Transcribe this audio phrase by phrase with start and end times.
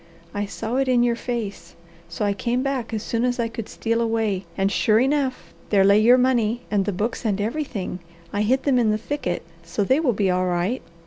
[0.33, 1.75] "I saw it in your face,
[2.09, 5.83] so I came back as soon as I could steal away, and sure enough, there
[5.83, 7.99] lay your money and the books and everything.
[8.33, 10.81] I hid them in the thicket, so they will be all right.